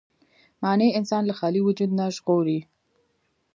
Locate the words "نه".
1.99-2.05